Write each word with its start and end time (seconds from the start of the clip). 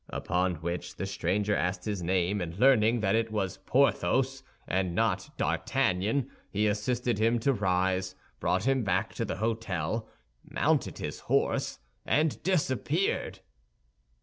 Upon 0.09 0.55
which 0.63 0.95
the 0.95 1.05
stranger 1.05 1.55
asked 1.55 1.85
his 1.85 2.01
name, 2.01 2.41
and 2.41 2.57
learning 2.57 3.01
that 3.01 3.13
it 3.13 3.31
was 3.31 3.57
Porthos, 3.67 4.41
and 4.67 4.95
not 4.95 5.29
D'Artagnan, 5.37 6.27
he 6.49 6.65
assisted 6.65 7.19
him 7.19 7.37
to 7.41 7.53
rise, 7.53 8.15
brought 8.39 8.63
him 8.63 8.83
back 8.83 9.13
to 9.13 9.25
the 9.25 9.35
hôtel, 9.35 10.07
mounted 10.43 10.97
his 10.97 11.19
horse, 11.29 11.77
and 12.03 12.41
disappeared." 12.41 13.41